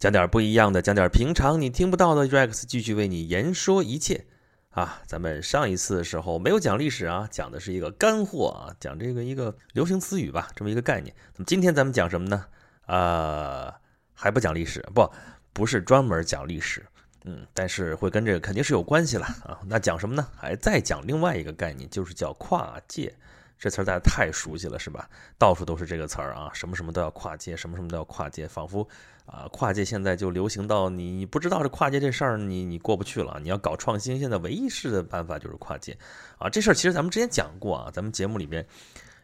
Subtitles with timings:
[0.00, 2.26] 讲点不一样的，讲点平常你听不到的。
[2.26, 4.24] Rex 继续为你言说一切
[4.70, 5.02] 啊！
[5.06, 11.14] 咱们上一次的时候没有讲历史啊，讲的是一个干货啊，讲这个一个流行词语吧，这么一个概念。
[11.34, 12.46] 那么今天咱们讲什么呢？
[12.86, 13.78] 啊，
[14.14, 15.06] 还不讲历史，不，
[15.52, 16.82] 不是专门讲历史，
[17.26, 19.60] 嗯，但是会跟这个肯定是有关系了啊。
[19.66, 20.26] 那讲什么呢？
[20.34, 23.14] 还再讲另外一个概念，就是叫跨界。
[23.60, 25.06] 这词儿大家太熟悉了，是吧？
[25.38, 28.88] 到处都是这个词儿啊，什么什么都要跨界，什么什么都要跨界，仿佛
[29.26, 33.38] 啊，跨界现在就流行到你不知道这跨界这事儿，你你过不去了。
[33.42, 35.94] 你要搞创新，现在唯一式的办法就是跨界
[36.38, 36.48] 啊。
[36.48, 38.66] 这事儿其实咱们之前讲过啊，咱们节目里边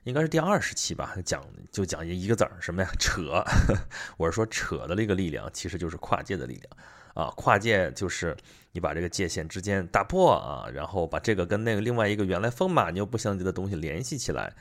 [0.04, 2.90] 应该是第二十期吧，讲就讲一个字儿什么呀？
[3.00, 3.42] 扯。
[4.18, 6.70] 我是说扯的那个力量，其实就是跨界的力量。
[7.16, 8.36] 啊，跨界就是
[8.72, 14.52] 你把这个界限之间打破啊，然后把这个跟那个另外一个原来风马牛不相及的东西联系起来。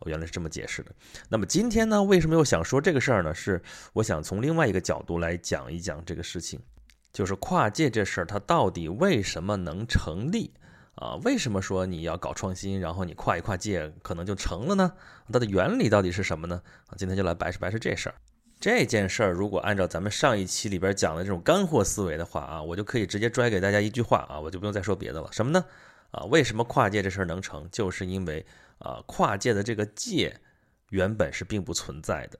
[0.00, 0.92] 我原来是这么解释的。
[1.28, 3.34] 那么今天呢，为什么又想说这个事儿呢？
[3.34, 3.62] 是
[3.94, 6.60] 我想从另外一个角度来讲一讲这个事情，
[7.12, 10.52] 就是跨界这事儿它到底为什么能成立
[10.96, 11.14] 啊？
[11.24, 14.92] 为什么说你要搞创新，然后你跨一跨界可能就成了呢？
[15.32, 16.60] 它的原理到底是什么呢？
[16.96, 18.14] 今天就来白扯白扯这事儿。
[18.64, 25.28] 这件事儿，如果按照咱们上一期里边讲的这种干货思维的话啊，我就可以直接拽给大家一句话啊，我就不用再说别的了。
[25.30, 25.62] 什么呢？
[26.12, 27.68] 啊，为什么跨界这事儿能成？
[27.70, 28.46] 就是因为
[28.78, 30.40] 啊，跨界的这个界
[30.88, 32.38] 原本是并不存在的。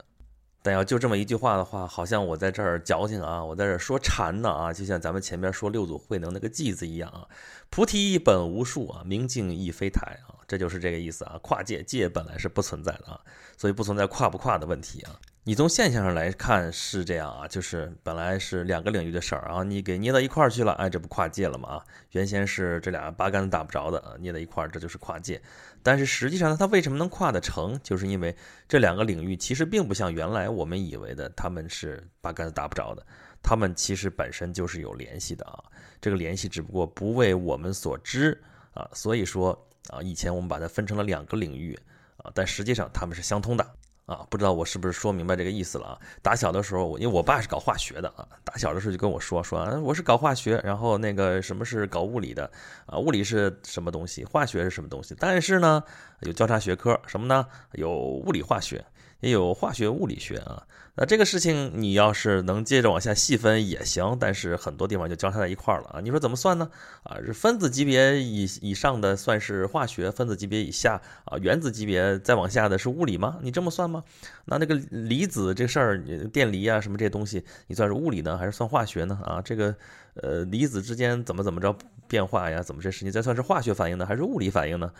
[0.62, 7.28] 但要就这么一句话的话，好像我在这儿矫情啊，我在这儿说禅呢啊，就像咱们前面说六祖慧能那个偈字一样啊，
[7.68, 11.38] 菩提本无树啊，明镜亦非台啊，这就是这个意思啊。
[11.42, 13.20] 跨界界本来是不存在的啊，
[13.58, 15.20] 所以不存在跨不跨的问题啊。
[15.46, 21.68] 你从现象上来看是这样啊，就是本来是两个领域的事儿啊，你给捏到一块儿去了，哎，这不跨界了吗？
[21.68, 25.42] 啊，原先是这俩八竿子打不着的啊，捏到一块儿，这就是跨界。
[25.82, 27.78] 但是实际上呢，它为什么能跨得成？
[27.82, 28.34] 就是因为
[28.66, 33.06] 这两个领域其实并不像原来我们以为的，他们是八竿子打不着的，
[33.42, 35.62] 他们其实本身就是有联系的啊。
[36.00, 38.42] 这个联系只不过不为我们所知
[38.72, 39.50] 啊，所以说
[39.90, 41.78] 啊，以前我们把它分成了两个领域
[42.16, 43.74] 啊，但实际上它们是相通的。
[44.06, 45.98] 啊，不知道我是不是说明白这个意思了啊？
[46.20, 52.50] 打小的时候，我因为我爸是搞化学的啊，打小的时候就跟我说说，我是搞化学，然后那个什么是搞物理的
[52.84, 52.98] 啊？
[52.98, 54.24] 物理是什么东西？
[54.24, 55.16] 化学是什么东西？
[55.18, 55.82] 但是呢，
[56.20, 57.46] 有交叉学科，什么呢？
[57.72, 58.84] 有物理化学。
[59.24, 60.62] 也有化学物理学啊，
[60.96, 66.00] 那这个事情你要是能接着往下细分也行，但是很多地方就交叉在一块儿了啊。
[66.00, 66.70] 你说怎么算呢？
[67.04, 73.38] 啊，是分子级别以以上的算是化学，分子级别以下啊，原子级别再往下的是物理吗？
[73.40, 74.04] 你这么算吗？
[74.44, 79.18] 那那个离子这事儿，电离啊什么这东西，你算是物理呢，还是算化学呢？
[79.24, 79.74] 啊，这个
[80.16, 81.74] 呃离子之间怎么怎么着
[82.06, 82.62] 变化呀？
[82.62, 84.92] 怎么这事情再算是化学反应呢，还是物理反应呢？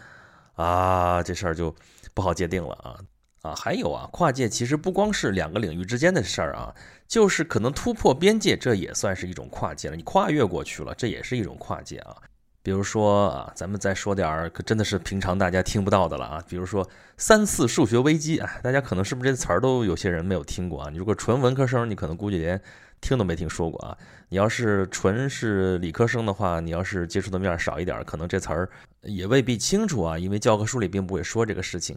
[0.55, 1.75] 啊，这事儿就
[2.15, 2.99] 不好界定了啊。
[3.45, 6.75] 啊，还有啊，跨界其实不光是两个领域之间的事儿啊，
[7.07, 9.97] 就是可能突破边界，这也算是一种跨界了。
[9.97, 12.17] 你跨越过去了，这也是一种跨界啊。
[12.63, 16.45] 比如说啊，咱们再说点儿，可真的是平常大家听不到的了啊。
[16.49, 16.89] 比如说
[17.19, 20.89] 三次数学危机啊，大家可能是不是这词儿都有些人没有听过啊？
[20.91, 22.59] 你如果纯文科生，你可能估计连
[23.03, 23.95] 听都没听说过啊。
[24.31, 28.71] 你要是纯是理科生的话，你要是接触的面少一点，可能这词儿
[29.03, 31.95] 也未必清楚啊，因为教科书里并不会说这个事情。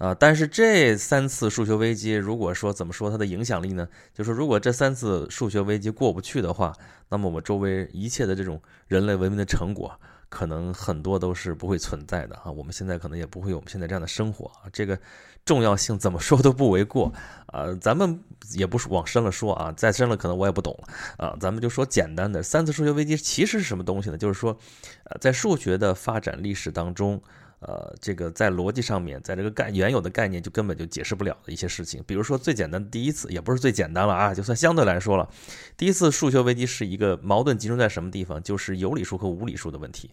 [0.00, 3.86] 啊，但是这三次数学危机，如果说怎么说它的影响力呢？
[4.14, 6.74] 就说如果这三次数学危机过不去的话，
[7.10, 10.00] 那么我们周围一切的这种人类文明的成果，
[10.30, 12.50] 可能很多都是不会存在的啊。
[12.50, 14.72] 我们现在可能也不会有我们现在这样的生活啊。
[14.72, 14.98] 这个
[15.44, 17.12] 重要性怎么说都不为过
[17.48, 17.66] 啊。
[17.78, 18.20] 咱们
[18.54, 21.36] 也不是往深了说啊，再深了可能我也不懂了啊。
[21.38, 24.16] 咱们就说简单的，三次数学危机其实是什么东西呢？
[24.16, 24.56] 就是说，
[25.04, 27.20] 呃，在数学的发展历史当中。
[27.60, 35.28] 呃，这个在逻辑上面，在这个概原有的概念就根本就解释不了的一些事情，比如说最简单的第一次，也不是最简单了啊，就算相对来说了，
[35.76, 38.42] 第一次数学危机是一个矛盾集中在什么地方？
[38.42, 40.10] 就是有理数和无理数的问题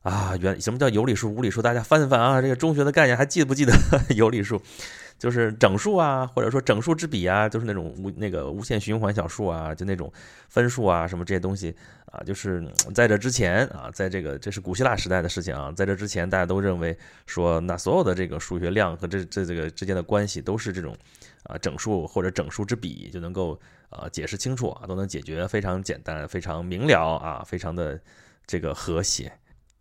[0.00, 0.34] 啊。
[0.40, 1.60] 原什么叫有理数、无理数？
[1.60, 3.74] 大家翻一翻啊，这个中学的概念还记不记得
[4.16, 4.62] 有理数？
[5.18, 10.12] 就是整数啊，或者说整数之比啊，就是那种无那个无限循环小数啊，就那种
[10.48, 11.74] 分数啊，什么这些东西
[12.06, 16.96] 啊，就是在这之前啊，在这个这是古希腊时代的事情啊，在这之前大家都认为
[17.26, 20.96] 说，那所有的这个数学量和这这这个之间的关系都是这种
[21.44, 27.98] 啊整数或者整数之比就能够啊解释清楚啊，都能解决，非常简单，非常明了啊，非常的
[28.46, 29.32] 这个和谐。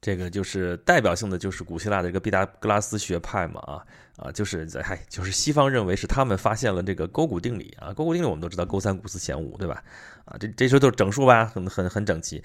[0.04, 3.86] 这个就是代表性的，就是古希腊的这个毕达哥拉斯学派嘛，啊
[4.18, 9.82] 啊，就是在嗨，就是西方认为是他们发现了这个勾股定理啊，勾股定理我们都知道，勾三股四弦五，对吧？
[10.26, 12.44] 啊，这这时候都是整数吧，很很很整齐。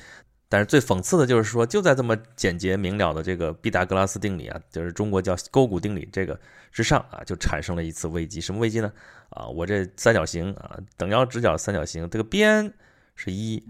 [0.48, 6.38] 但是最讽刺的就是说，就在这么简洁明了的这个毕达哥拉斯定理啊，就是中国叫勾股定理这个
[6.70, 8.40] 之上啊，就产生了一次危机。
[8.40, 8.92] 什么危机呢？
[9.30, 12.72] 啊，我这三角形啊，等腰直角三角形，这个边
[13.16, 13.62] 是一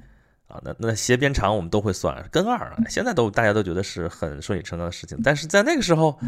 [0.48, 5.18] 啊，那那斜边长我们都会算根二啊，现在都大家都觉得是很顺理成章的事情。
[5.22, 6.18] 但是在那个时候，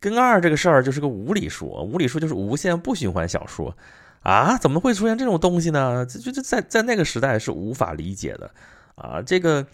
[0.00, 3.72] 根二这个事儿就是个无理数，无理数就是无限不循环小数
[4.22, 6.06] 啊，怎么会出现这种东西呢？
[6.06, 8.50] 就就在在那个时代是无法理解的
[8.94, 9.66] 啊，这个。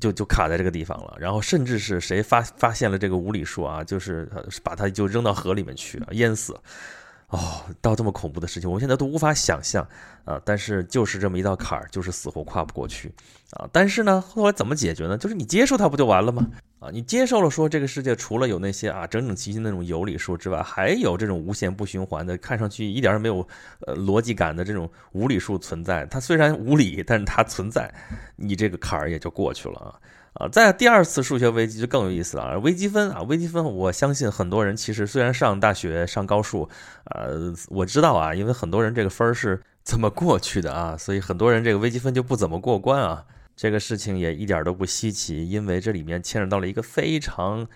[0.00, 4.26] 就就卡在这个地方了，然后甚至是谁发发现了这个无理数啊，就是
[4.62, 6.58] 把它就扔到河里面去啊，淹死。
[7.32, 9.86] 哦，到这么恐怖的事情，我现在都无法想象
[10.26, 10.40] 啊！
[10.44, 13.10] 但是就是这么一道坎儿，就是死活跨不过去
[13.52, 13.66] 啊！
[13.72, 15.16] 但是呢，后来怎么解决呢？
[15.16, 16.46] 就是你接受它不就完了吗？
[16.82, 23.46] 啊，你接受了说这个世界除了有那些啊整整齐齐那种有理数之外，还有这种无限不循环的，看上去一点也没有
[23.86, 26.04] 呃逻辑感的这种无理数存在。
[26.06, 27.88] 它虽然无理，但是它存在，
[28.34, 29.94] 你这个坎儿也就过去了啊。
[30.32, 32.58] 啊，在第二次数学危机就更有意思了啊！
[32.58, 36.68] 微积分啊，微积分，我相信很多人其实虽然上大学上高数，
[37.04, 43.24] 呃，我知道啊，因为很多人这个分儿是怎么过去的啊，所以很多人这个微积分就不怎么过关啊。
[43.62, 47.68] 这个事情也一点都不稀奇，因为这里面牵扯到了一个非常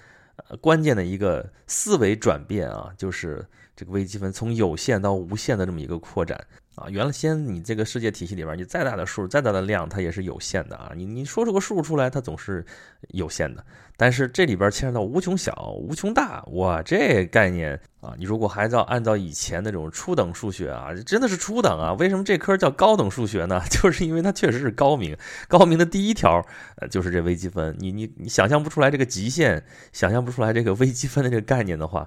[0.61, 3.47] 关键的一个思维转变啊，就是
[3.77, 6.45] 这个微积分从有限到无限的这么一个扩展。
[6.77, 10.93] 啊，原先你这个世界体系里边，你再大的数、再大的量，它也是有限的啊。
[10.95, 12.65] 你你说出个数出来，它总是
[13.09, 13.65] 有限的。
[13.97, 21.95] 但是这里边牵扯到无穷小、无穷大，哇，这概念啊，你如果还照按照以前那种初等数学啊，真的是初等啊。
[21.95, 23.59] 为什么这科叫高等数学呢？
[23.73, 25.17] 就是因为它确实是高明，
[25.49, 26.45] 高明的第一条，
[26.77, 27.75] 呃，就是这微积分。
[27.79, 29.65] 你你你想象不出来这个极限，
[29.95, 32.07] 想象不出来这个微积分的这个概念的话。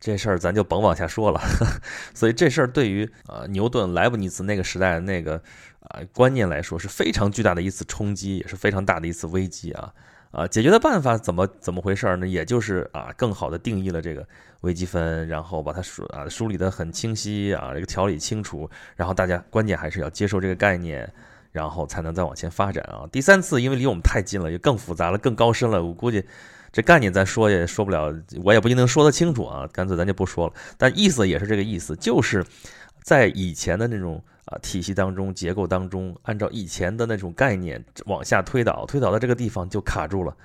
[0.00, 1.40] 这事儿咱就甭往下说了，
[2.14, 5.42] 所以这事儿对于啊牛顿、莱布尼茨那个时代的那个
[5.80, 9.92] 啊观念来说是非常巨大的一次冲击，也是非常大的一次危机啊
[10.30, 10.46] 啊！
[10.46, 12.28] 解决的办法怎么怎么回事呢？
[12.28, 14.26] 也就是啊更好的定义了这个
[14.60, 21.10] 微积分，然后把它梳啊梳理的很清晰啊，这个条理清楚，然后大家关键还是要接受这个概念，
[21.58, 23.02] 然后才能再往前发展啊。
[23.10, 26.24] 第三次因为离我们太近了，就更复杂了，更高深了，我估计。
[26.70, 28.14] 这概念咱说也说不了，
[28.44, 30.52] 我也不一定说得清楚啊，干脆咱就不说了。
[30.76, 32.44] 但意思也是这个意思，就是
[33.02, 40.36] 在以前的那种啊体系当中、结构当中，按照以前的那种概念往下推导，推导到这个地方就卡住了，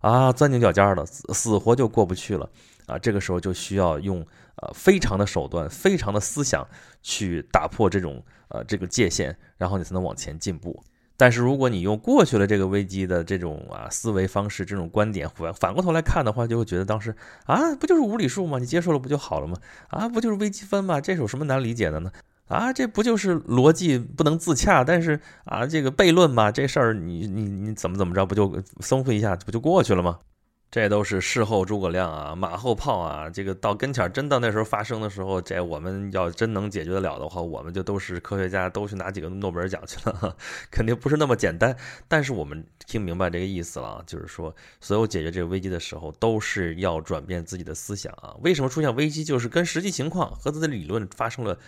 [0.00, 2.50] 啊，钻牛角尖了，死死活就过不去了
[2.86, 2.98] 啊。
[2.98, 4.18] 这个时候就需要用
[4.56, 6.66] 呃非常的手段、非常的思想
[7.02, 10.82] 去打破这种呃这个界限，然后你才能往前进步。
[11.16, 17.12] 但是如果你用过去了这个危机的这种啊思维方式、这种观点反反过头来看的话，就会觉得当时
[17.44, 18.58] 啊不就是无理数吗？
[18.58, 19.56] 你接受了不就好了吗？
[19.88, 21.00] 啊不就是微积分吗？
[21.00, 22.12] 这有什么难理解的呢？
[22.46, 24.84] 啊这不就是逻辑不能自洽？
[24.84, 30.20] 但是啊这个悖论嘛，这事儿你你你怎么怎么着不就松复一下不就过去了吗？
[30.70, 33.30] 这都是事后诸葛亮啊，马后炮啊。
[33.30, 40.36] 这个到跟前儿，真到那时候发生的时候，这我们要真能解决得了的话，我们就都是科学家，都去拿几个诺贝尔奖去了，
[40.70, 41.74] 肯定不是那么简单。
[42.06, 48.36] 但是我们听明白这个意思了，就是说，所有解决这个危机的时候，都是要转变自己的思想啊。
[48.42, 51.58] 为什么出现危机，就是跟实际情况和自己的理论发生了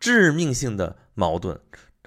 [0.00, 1.56] 致命性的矛盾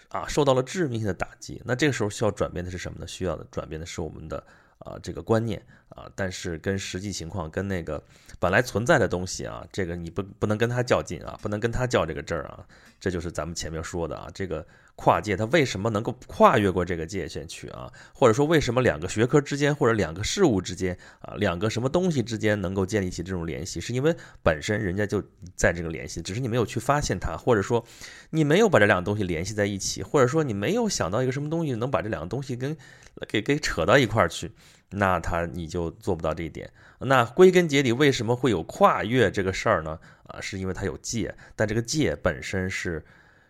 [0.09, 1.61] 啊，受到了致命性的打击。
[1.63, 3.07] 那这个时候需要转变的是什么呢？
[3.07, 4.43] 需要的转变的是我们的。
[4.79, 8.03] 啊，这个观念啊，但是跟实际情况、跟那个
[8.39, 12.65] 本来存在的东西啊，这个你不不能跟他较劲啊，不能跟他较这个真儿啊，
[12.99, 17.91] 这就是咱们前面说的啊，这个跨界它为什么能够跨越过这个界限去啊？
[18.13, 23.81] 或者说为什么两个学科之间或者两个事物之间啊，两个什么东西之间能够建立起这种联系？
[23.81, 25.21] 是因为本身人家就
[25.55, 27.83] 在这个联系，只是你没有去发现它，或者说
[28.29, 32.77] 你没有把这两个东西联系在一起，或者说你没有想到一个什么东西能把这两个东西跟
[33.27, 34.51] 给给扯到一块儿去。
[34.95, 36.71] 那他你就做不到这一点。
[36.99, 39.99] 那归根结底，为什么会有跨越这个事儿呢？
[40.27, 43.03] 啊，是因为它有界，但这个界本身是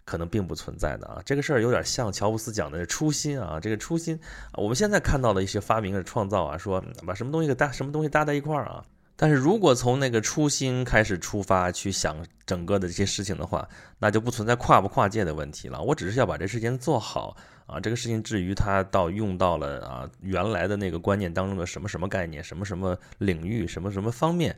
[0.05, 1.21] 可能并不存在的啊。
[1.25, 3.59] 这个事儿有点像乔布斯讲的初心啊。
[3.59, 4.19] 这个初心，
[4.53, 8.83] 我们现在看到的一些发明的创造啊，说把什么东西给搭，什么东西搭在一块儿啊。
[9.15, 12.17] 但是如果从那个初心开始出发去想
[12.47, 13.67] 整个的这些事情的话，
[13.99, 15.79] 那就不存在跨不跨界的问题了。
[15.81, 24.53] 我只是要把这事情做好啊，这个事情至于它到用到了啊原来的那个观念当中的什么什么概念、什么什么领域、什么什么方面，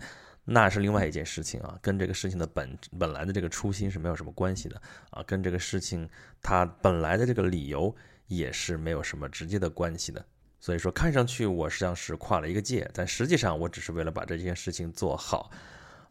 [0.46, 6.08] 那是另外一件事情啊，跟这个事情的本本来的这个初心是没有什么关系的啊，跟这个事情
[6.42, 7.94] 它本来的这个理由
[8.28, 10.24] 也是没有什么直接的关系的。
[10.60, 15.52] 所以说，看上去我实际上是跨了一个界，但实际上我只是为了把这件事情做好，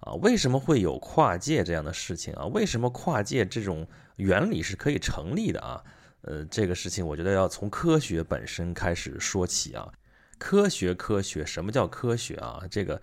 [0.00, 2.46] 啊，为什么会有跨界这样的事情啊？
[2.46, 3.86] 为什么跨界这种
[4.16, 5.82] 原理是可以成立的啊？
[6.22, 9.92] 呃，这个事情我觉得要从科学本身开始说起啊。
[10.38, 12.62] 科学，科学，什么叫科学啊？
[12.70, 13.00] 这个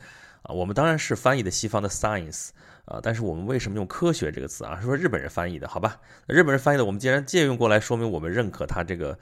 [0.52, 2.50] 我们当然是翻译的西方的 science
[2.86, 4.80] 啊，但是我们为什么用科学这个词啊？
[4.80, 6.00] 是说日本人翻译的，好吧？
[6.28, 9.18] 日本人翻译的，我们既然借用过来，说明我们认可它这个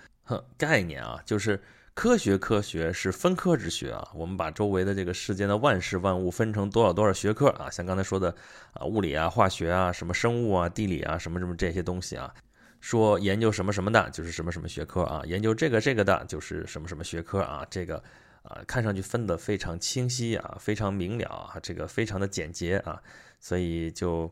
[0.57, 1.61] 概念啊，就是
[1.93, 4.07] 科学，科学是分科之学啊。
[4.13, 8.33] 我们把周围的这个世间的万事万物分成多少多少学科啊，像刚才说的
[8.73, 12.33] 啊，物理啊、化学啊、什么生物啊、地理啊、什么什么这些东西啊。
[12.79, 17.65] 说研究什么什么的，就是什么什么学科啊；研究这个这个的，就是什么什么学科啊。
[17.69, 18.01] 这个
[18.49, 23.01] 啊，看上去分得非常清晰啊，非常明了啊，这个非常的简洁啊，
[23.39, 24.29] 所以就，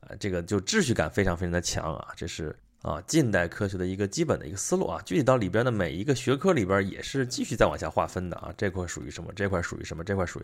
[0.00, 2.08] 呃，这个就秩序感非常非常的强啊。
[2.16, 5.00] 这是啊，近代科学的一个基本的一个思路啊。
[5.04, 8.52] 具体到里边的每一个学科里边，也是继续再往下划分的啊。
[8.56, 9.30] 这块属于什么？
[9.36, 10.02] 这块属于什么？
[10.02, 10.42] 这块属于。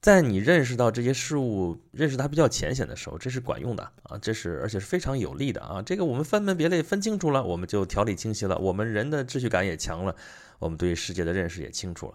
[0.00, 5.82] 在你认识到这些事物、认识它比较浅显的时候，这是管用的啊，这是而且是非常有利的啊。
[5.82, 10.14] 这个我们分门别类分清楚了，我们就条理清晰了，我们人的秩序感也强了，
[10.58, 12.14] 我们对世界的认识也清楚了。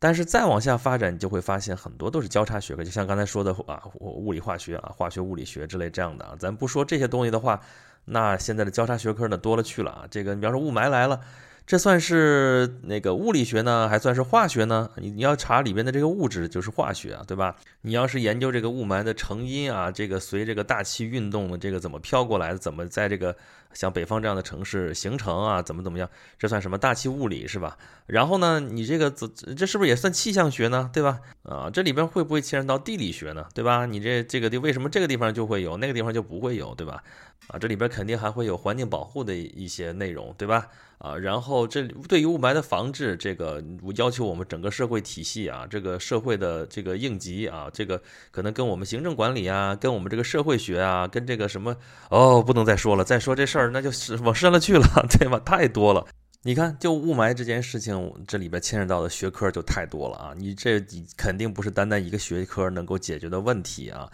[0.00, 6.34] 但是再往下发展，你就会发现很多都是交叉学科，就像刚才说的啊，物理化学啊、化学物理学之类这样的啊。
[6.38, 7.60] 咱不说这些东西的话，
[8.06, 10.06] 那现在的交叉学科呢多了去了啊。
[10.10, 11.20] 这个你比方说雾霾来了。
[11.70, 14.90] 这算是那个物理学呢，还算是化学呢？
[14.96, 17.54] 你你要查里边的这个物质，就是化学啊，对吧？
[17.82, 23.36] 你要是研究这个雾霾的成因啊，这个随这个大气运动的这个怎么飘过来的，怎么在这个
[23.72, 26.10] 像北方这样的城市形成啊，怎么怎么样？
[26.40, 27.78] 这算什么大气物理是吧？
[28.06, 30.90] 然后呢，你这个这这是不是也算气象学呢？
[30.92, 31.20] 对吧？
[31.44, 33.46] 啊，这里边会不会牵扯到地理学呢？
[33.54, 33.86] 对吧？
[33.86, 37.00] 你这这个地为什么这个地方就会有，那个地方就不会有，对吧？
[37.48, 40.68] 啊，这里边肯定还会有环境保护的一些内容，对吧？
[40.98, 43.64] 啊，然后这对于雾霾的防治，这个
[43.96, 51.74] 要求我们整个社会体系啊，这个社会的这个应急啊，这个可能跟我们行政管理啊，跟我们这个社会学啊，跟这个什么
[52.10, 54.86] 哦，不能再说了，再说这事儿那就是往深了去了，
[55.18, 55.40] 对吧？
[55.40, 56.06] 太多了。
[56.42, 60.78] 你看，就雾霾这件事情，这里边牵扯到的学科就太多了啊，你这
[61.16, 64.10] 肯定不是单单一个学科能够解决的问题啊。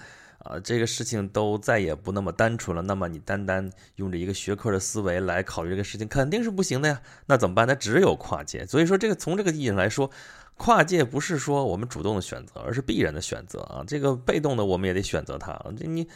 [0.49, 2.83] 啊，这个事情都再也不那么单纯了。
[2.83, 7.00] 那么你单单用着一个学科的思维来考虑这个事情，肯定是不行的呀。
[7.26, 7.67] 那怎么办？
[7.67, 8.65] 那只有跨界。
[8.67, 10.11] 所以说，这个从这个意义上来说，
[10.57, 13.85] 跨界不是说我们主动的选择，而是必然的选择啊。
[13.87, 15.53] 这个被动的我们也得选择它。
[15.76, 16.09] 这你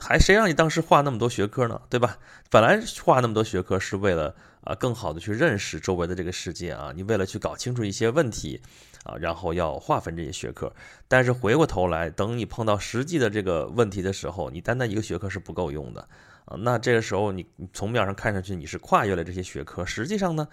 [0.00, 1.80] 还谁让你当时画那么多学科呢？
[1.90, 2.18] 对吧？
[2.50, 6.92] 本来画那么多学科是为了啊，更好的去认识周围的这个世界啊。
[6.94, 8.60] 你为了去搞清楚一些问题。
[9.04, 10.72] 啊，然后要划分这些学科，
[11.08, 16.08] 但是回过头来，等你碰到实际的这个问题的时候，你单单一个学科是不够用的
[16.44, 16.56] 啊。
[16.60, 20.46] 那这个时候，你从面上看上去你是跨越了这些学科，实际上呢，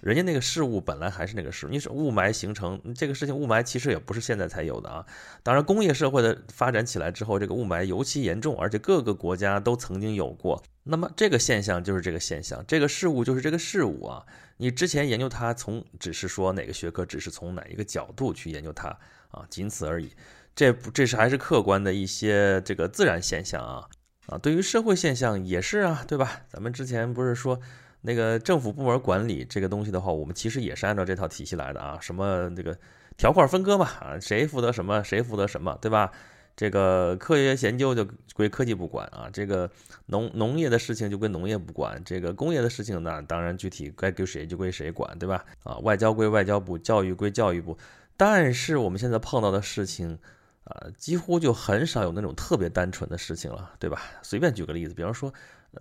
[0.00, 1.66] 人家那个事物本来还是那个事。
[1.70, 5.04] 你是雾霾形成这个事情，雾霾其实也不是现在才有的啊。
[5.42, 10.62] 当然，工业社会的发展起来之后，这个雾霾尤其严重，而且各个国家都曾经有过。
[10.84, 14.24] 那么这个现象就是这个现象，这个事物就是这个事物啊。
[14.56, 18.88] 你之前研究它，从只是说哪个学科，只是从哪一个角度去研究它
[19.30, 20.10] 啊，仅此而已。
[20.54, 23.88] 这不，这是还是客观的一些这个自然现象啊
[24.26, 24.36] 啊。
[24.38, 26.42] 对于社会现象也是啊，对吧？
[26.48, 27.60] 咱们之前不是说
[28.00, 31.98] 那个政府部门管理这个东西的话，我们其实也是按照这套体系来的啊。
[32.00, 32.76] 什么这个
[33.16, 36.10] 条块分割嘛啊，谁负责什么，谁负责什么，对吧？
[36.56, 39.70] 这个科学研究就归科技部管啊，这个
[40.06, 45.42] 农农业的事情就归农业部管，这个工业的事情呢，当然具体该归谁就归谁管，对吧？
[45.62, 47.78] 啊，外交归外交部，教育归教育部。
[48.16, 50.18] 但是我们现在碰到的事情，
[50.64, 54.02] 啊，几乎就很少有那种特别单纯的事情了，对吧？
[54.22, 55.32] 随便举个例子，比方说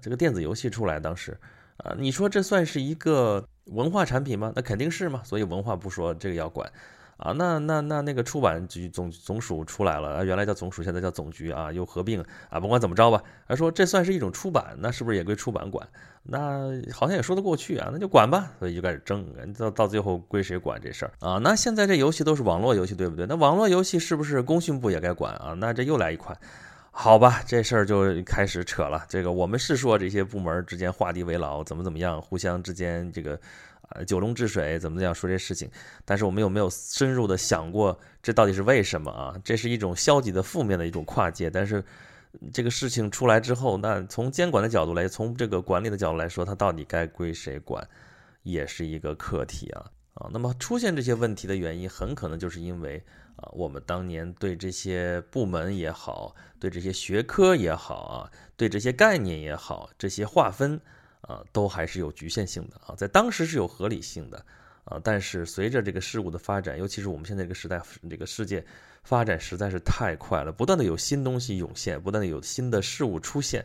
[0.02, 1.38] 这个电子游戏出来当时，
[1.84, 4.54] 啊，你说这算是一个文化产品吗？
[4.56, 6.72] 那肯定是嘛，所以文化部说这个要管。
[7.18, 15.86] 啊，那那那那个出版局总总署出来了，原来叫总署，现在叫总局啊，又合并啊，甭管怎么着吧，他说这算是一种出版，那是不是也归出版管？
[16.24, 19.26] 那好像也说得过去啊，那就管吧，所以就开始争，
[19.58, 21.38] 到到最后归谁管这事儿啊？
[21.40, 23.26] 那现在这游戏都是网络游戏，对不对？
[23.26, 25.54] 那网络游戏是不是工信部也该管啊？
[25.58, 26.38] 那这又来一款，
[27.02, 29.06] 好吧，这事儿就开始扯了。
[29.08, 33.40] 这个我们是说这些部门之间画地为牢，怎么怎么样，互相之间这个。
[33.84, 35.72] 啊，九龙治水怎么样说这事情？
[36.04, 39.34] 但是我们有没有深入的想过，这到底是为什么啊？
[39.46, 41.50] 这是一种消极的、负面的一种跨界。
[41.50, 41.82] 但是
[42.52, 47.82] 这个事情出来之后，那从监管的角度来，从这个管理的角度来说，它到底该归谁管，
[48.44, 50.30] 也是一个课题啊啊。
[50.34, 53.02] 那么出现这些问题的原因，很可能就是因为
[53.42, 60.80] 啊，我们当年对这些部门也好，对这些学科也好啊，对这些概念也好，这些划分。
[61.22, 64.44] 啊，都还是有局限性的啊，在当时是有合理性的
[64.86, 67.80] 啊，但是随着这个事物的发展，尤其是我们现在这个时代，
[68.10, 68.66] 这个世界
[69.04, 73.64] 发展实在是太快了，不断的有新东西涌现，不断的有新的事物出现，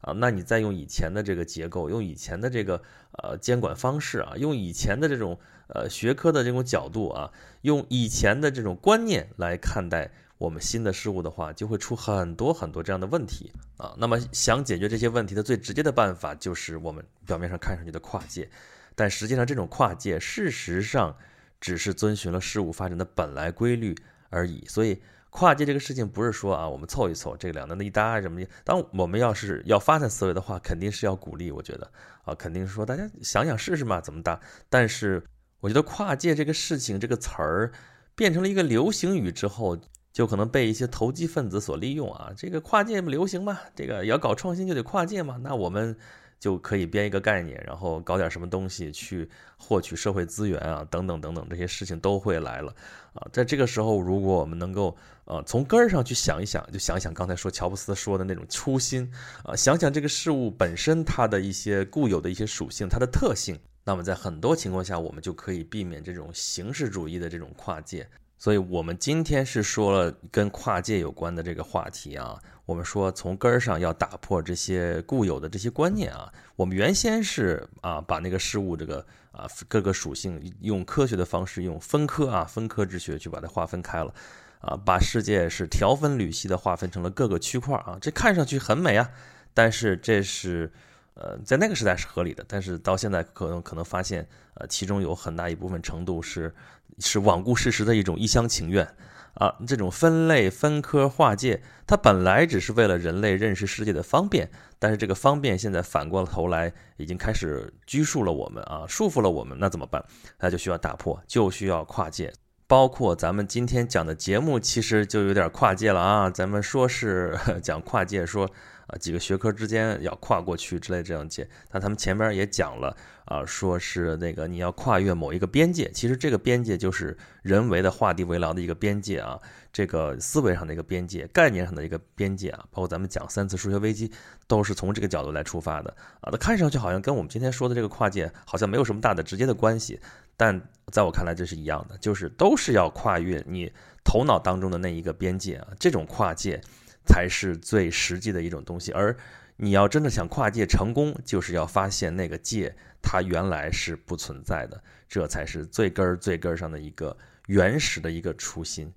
[0.00, 7.32] 啊，那你再用以前的这个结构，用以前的这个呃监管方式啊，用以前的这种呃学科的这种角度啊，
[7.62, 13.94] 用以前的这种观念来看待我们新的事物的话，就会出很多很多这样的问题啊。
[13.98, 18.48] 那么想解决这些问题的最直接的办法，就是我们表面上看上去的跨界，
[18.94, 21.16] 但实际上这种跨界事实上
[21.60, 23.94] 只是遵循了事物发展的本来规律
[24.30, 25.00] 而已，所以。
[25.28, 28.48] 跨界这个事情不是说啊，我们凑一凑，这个两难的一搭什么的。
[28.64, 31.50] 当我们要是要发散思维的话，肯定是要鼓励。
[31.50, 31.92] 我觉得
[32.24, 34.40] 啊，肯定是说大家想想试试嘛，怎么搭。
[34.70, 35.22] 但是
[35.66, 37.72] 我觉得跨界这个事情这个词儿
[38.14, 39.76] 变成了一个流行语之后，
[40.12, 42.30] 就可能被一些投机分子所利用啊。
[42.36, 45.36] 这个跨界不流行嘛，这个要搞创新就得跨界嘛。
[45.42, 45.96] 那我们。
[46.38, 52.70] 就可以编一个概念，然后搞点什么东西去获取社会资源啊，等等等等，这些事情都会来了
[53.14, 53.26] 啊。
[53.32, 54.94] 在这个时候，如果我们能够
[55.24, 59.10] 呃从根儿上去想一想，就想想刚才说乔布斯说的那种初心
[59.44, 68.06] 啊，想想这个事物本身它的一些固有的一些属性，它的特性，那么在很多情况下，我们就可以避免这种形式主义的这种跨界。
[68.36, 72.36] 所以，我们今天是说了跟跨界有关的这个话题啊。
[72.66, 76.30] 我们说从根儿上要打破这些固有的这些观念啊。
[76.56, 84.12] 我们原先是啊，把那个事物这个啊各个属性用科学的方式，用分科啊分科之学去把它划分开了
[84.58, 87.96] 啊，把世界是条分缕析的划分成了各个区块啊。
[88.00, 89.08] 这看上去很美啊，
[89.54, 90.72] 但是这是
[91.16, 96.54] 呃在那个时代是合理的，但是到现在可能可能发现呃其中有很大一部分程度是。
[96.98, 98.88] 是罔顾事实的一种一厢情愿
[99.34, 99.54] 啊！
[99.66, 109.58] 这种分类、分科、划界，它本来只是为了人类认识世界的方便，但是这个方便现在反过头来，已经开始拘束了我们啊，束缚了我们。
[109.60, 110.02] 那怎么办？
[110.38, 112.32] 那就需要打破，就需要跨界。
[112.66, 116.30] 包括咱们今天讲的节目，其实就有点跨界了啊！
[116.30, 118.50] 咱们说是 讲跨界，说。
[118.86, 129.40] 啊，几个学科之间要跨过去之类这样界，那他们前面也讲了啊，说是那个你要跨越某一个边界，其实这个边界就是人为的画地为牢的一个边界啊，
[129.72, 134.12] 这个思维上的一个边界，概念上的一个边界啊，包括咱们讲三次数学危机
[134.46, 135.90] 都是从这个角度来出发的
[136.20, 139.98] 啊，它看上去好像跟我们今天说的这个跨界好像没有什么大的直接的关系，
[140.36, 140.60] 但
[140.92, 143.72] 在我看来这是一样的，就是都是要跨越你
[144.04, 146.60] 头脑当中的那一个边界啊，这种跨界。
[147.06, 149.16] 才是最实际的一种东西，而
[149.56, 157.16] 你要真的想跨界成功，就是要发现那个界它原来是不存在的，这才是最根儿最根儿上的一个
[157.46, 158.92] 原始的一个初心。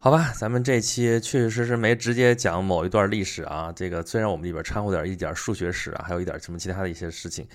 [0.00, 7.46] 好吧，咱们这期确确实实没直接讲某一段历史啊，这个虽然我们里边掺和点一点数学史啊，还有一点什么其他的一些事情，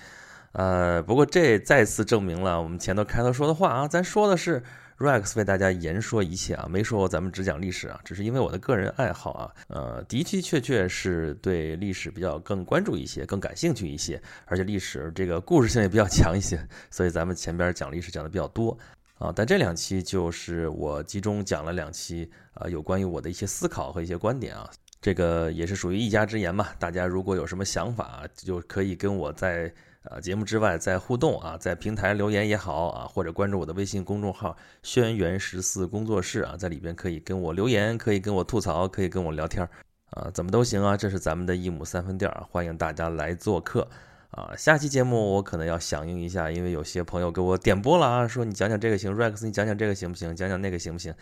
[0.52, 4.62] 呃，不过这再次证明了我们前头开头说的话啊，咱说的是。
[4.98, 18.78] Rex 为大家言说一切啊，没说咱们只讲历史啊，只是因为我的个人爱好啊，呃，的的确确是对历史比较更关注一些，更感兴趣一些，而且历史这个故事性也比较强一些，所以咱们前边讲历史讲的比较多
[19.18, 19.32] 啊。
[19.34, 26.68] 但这两期就是我集中讲了两期啊，有关于我的一些思考和一些观点啊，这个也是属于一家之言嘛。
[26.78, 29.74] 大家如果有什么想法，就可以跟我在。
[30.10, 39.66] 啊，节目之外在互动啊，在平台留言也好啊，或者关注我的微信公众号“轩辕十四工作室”啊，在里边可以跟我留言，可以跟我吐槽，可以跟我聊天
[40.10, 40.94] 啊，怎么都行啊。
[40.94, 43.88] 这是咱们的一亩三分地儿，欢迎大家来做客
[44.30, 44.52] 啊。
[44.58, 50.36] 下期节目我可能要响应一下，因为有些朋友给我点播了啊，说你讲讲这个行，Rex 你讲讲这个行不行？
[50.36, 51.14] 讲讲那个行不行？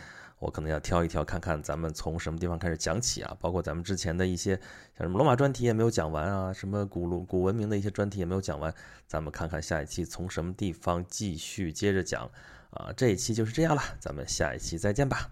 [0.42, 4.56] 我可能要挑一挑，看看咱们从什么地方开始讲起啊，包括咱们之前的一些
[4.98, 8.74] 像什么罗马专题也没有讲完啊，什么古鲁古文明的一些专题也没有讲完，
[9.06, 12.28] 咱们看看下一期从什么地方继续接着讲
[12.70, 15.30] 啊，这一期就是这样了，咱们下一期再见吧。